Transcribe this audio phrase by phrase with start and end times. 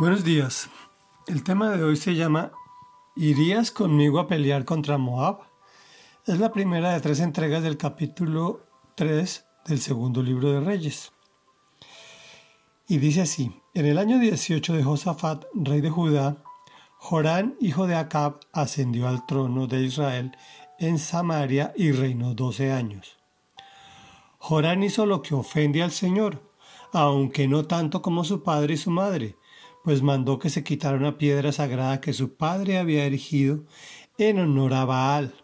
[0.00, 0.70] Buenos días.
[1.26, 2.52] El tema de hoy se llama
[3.16, 5.40] ¿Irías conmigo a pelear contra Moab?
[6.26, 11.12] Es la primera de tres entregas del capítulo 3 del segundo libro de Reyes.
[12.88, 16.42] Y dice así, en el año 18 de Josafat, rey de Judá,
[16.96, 20.34] Jorán, hijo de Acab, ascendió al trono de Israel
[20.78, 23.18] en Samaria y reinó doce años.
[24.38, 26.42] Jorán hizo lo que ofende al Señor,
[26.94, 29.36] aunque no tanto como su padre y su madre,
[29.84, 33.64] pues mandó que se quitara una piedra sagrada que su padre había erigido
[34.18, 35.34] en honor a Baal.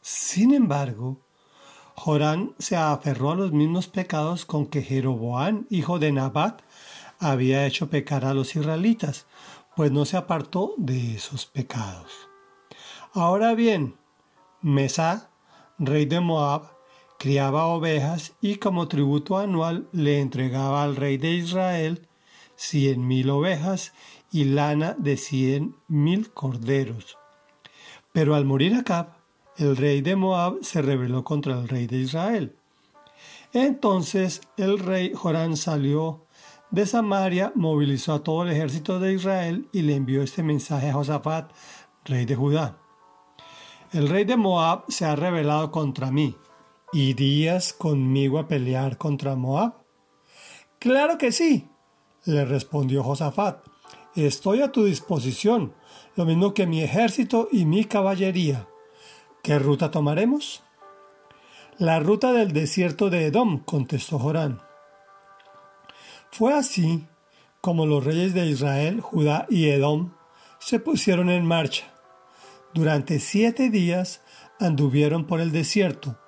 [0.00, 1.26] Sin embargo,
[1.94, 6.62] Jorán se aferró a los mismos pecados con que Jeroboán, hijo de Nabat,
[7.18, 9.26] había hecho pecar a los israelitas,
[9.74, 12.12] pues no se apartó de esos pecados.
[13.12, 13.96] Ahora bien,
[14.60, 15.30] Mesá,
[15.78, 16.76] rey de Moab,
[17.18, 22.06] criaba ovejas y como tributo anual le entregaba al rey de Israel
[22.56, 23.92] cien mil ovejas
[24.32, 27.16] y lana de cien mil corderos.
[28.12, 29.16] Pero al morir Acab,
[29.56, 32.56] el rey de Moab se rebeló contra el rey de Israel.
[33.52, 36.26] Entonces el rey Jorán salió
[36.70, 40.94] de Samaria, movilizó a todo el ejército de Israel y le envió este mensaje a
[40.94, 41.52] Josafat,
[42.04, 42.78] rey de Judá.
[43.92, 46.36] El rey de Moab se ha rebelado contra mí.
[46.92, 49.74] ¿Irías conmigo a pelear contra Moab?
[50.78, 51.68] Claro que sí,
[52.26, 53.64] le respondió Josafat,
[54.14, 55.74] estoy a tu disposición,
[56.16, 58.68] lo mismo que mi ejército y mi caballería.
[59.42, 60.62] ¿Qué ruta tomaremos?
[61.78, 64.60] La ruta del desierto de Edom, contestó Jorán.
[66.30, 67.06] Fue así
[67.60, 70.12] como los reyes de Israel, Judá y Edom
[70.58, 71.92] se pusieron en marcha.
[72.74, 74.20] Durante siete días
[74.58, 76.18] anduvieron por el desierto,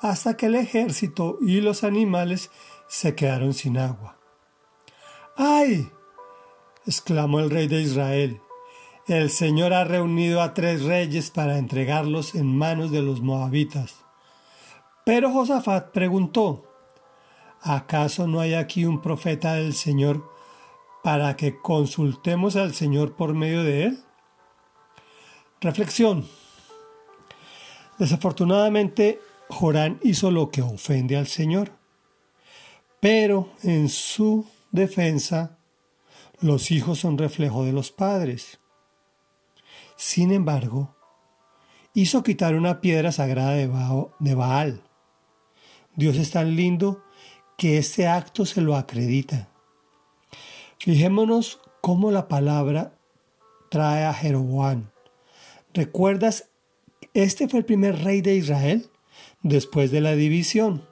[0.00, 2.50] hasta que el ejército y los animales
[2.88, 4.15] se quedaron sin agua.
[5.36, 5.90] ¡Ay!
[6.86, 8.40] exclamó el rey de Israel.
[9.06, 13.96] El Señor ha reunido a tres reyes para entregarlos en manos de los moabitas.
[15.04, 16.64] Pero Josafat preguntó,
[17.60, 20.28] ¿acaso no hay aquí un profeta del Señor
[21.04, 23.98] para que consultemos al Señor por medio de él?
[25.60, 26.26] Reflexión.
[27.98, 31.72] Desafortunadamente, Jorán hizo lo que ofende al Señor,
[33.00, 35.58] pero en su defensa,
[36.40, 38.60] los hijos son reflejo de los padres.
[39.96, 40.94] Sin embargo,
[41.94, 44.82] hizo quitar una piedra sagrada de Baal.
[45.96, 47.02] Dios es tan lindo
[47.56, 49.48] que este acto se lo acredita.
[50.78, 52.92] Fijémonos cómo la palabra
[53.70, 54.90] trae a Jeroboam.
[55.72, 56.50] ¿Recuerdas?
[57.14, 58.90] Este fue el primer rey de Israel
[59.42, 60.86] después de la división,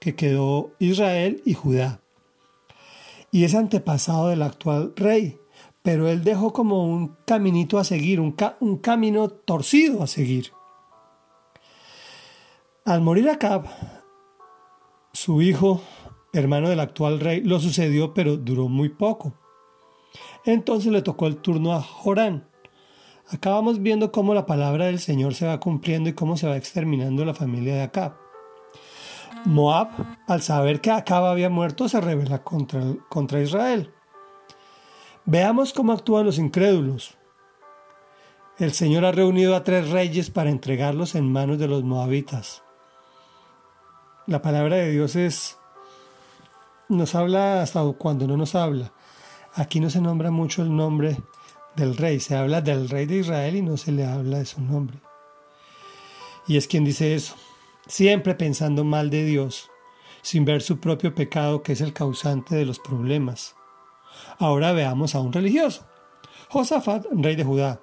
[0.00, 2.00] que quedó Israel y Judá
[3.32, 5.38] y es antepasado del actual rey,
[5.82, 8.32] pero él dejó como un caminito a seguir, un,
[8.78, 10.52] camino torcido a seguir.
[12.84, 13.66] Al morir Acab,
[15.12, 15.80] su hijo,
[16.32, 19.34] hermano del actual rey, lo sucedió, pero duró muy poco.
[20.44, 22.48] Entonces le tocó el turno a Jorán.
[23.28, 27.24] Acabamos viendo cómo la palabra del Señor se va cumpliendo y cómo se va exterminando
[27.24, 28.29] la familia de Acab.
[29.44, 29.88] Moab,
[30.26, 33.92] al saber que Acab había muerto, se revela contra, contra Israel.
[35.24, 37.16] Veamos cómo actúan los incrédulos.
[38.58, 42.62] El Señor ha reunido a tres reyes para entregarlos en manos de los moabitas.
[44.26, 45.56] La palabra de Dios es
[46.88, 48.92] nos habla hasta cuando no nos habla.
[49.54, 51.16] Aquí no se nombra mucho el nombre
[51.76, 54.60] del rey, se habla del rey de Israel y no se le habla de su
[54.60, 54.98] nombre.
[56.46, 57.36] Y es quien dice eso
[57.90, 59.68] siempre pensando mal de Dios,
[60.22, 63.56] sin ver su propio pecado que es el causante de los problemas.
[64.38, 65.86] Ahora veamos a un religioso.
[66.48, 67.80] Josafat, rey de Judá.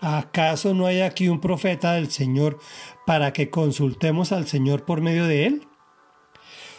[0.00, 2.58] ¿Acaso no hay aquí un profeta del Señor
[3.06, 5.68] para que consultemos al Señor por medio de él?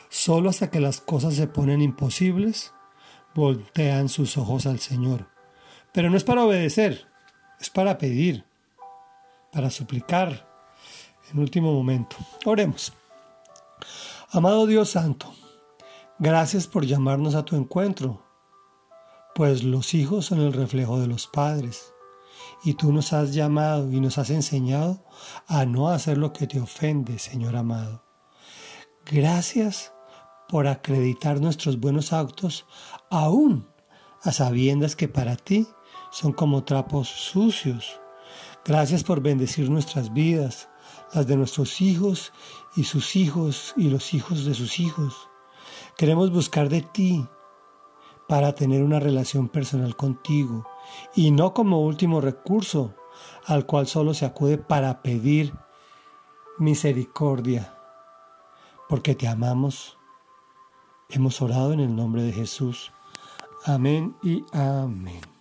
[0.09, 2.73] Solo hasta que las cosas se ponen imposibles,
[3.33, 5.29] voltean sus ojos al Señor.
[5.93, 7.07] Pero no es para obedecer,
[7.59, 8.45] es para pedir,
[9.51, 10.46] para suplicar,
[11.31, 12.15] en último momento.
[12.45, 12.93] Oremos.
[14.31, 15.33] Amado Dios Santo,
[16.19, 18.21] gracias por llamarnos a tu encuentro,
[19.33, 21.93] pues los hijos son el reflejo de los padres,
[22.63, 25.03] y tú nos has llamado y nos has enseñado
[25.47, 28.03] a no hacer lo que te ofende, Señor amado.
[29.05, 29.93] Gracias
[30.49, 32.65] por acreditar nuestros buenos actos,
[33.09, 33.67] aún
[34.23, 35.67] a sabiendas que para ti
[36.11, 37.99] son como trapos sucios.
[38.65, 40.67] Gracias por bendecir nuestras vidas,
[41.13, 42.33] las de nuestros hijos
[42.75, 45.29] y sus hijos y los hijos de sus hijos.
[45.97, 47.27] Queremos buscar de ti,
[48.27, 50.67] para tener una relación personal contigo
[51.15, 52.93] y no como último recurso
[53.45, 55.53] al cual solo se acude para pedir
[56.59, 57.75] misericordia,
[58.89, 59.97] porque te amamos.
[61.09, 62.91] Hemos orado en el nombre de Jesús.
[63.65, 65.36] Amén y amén.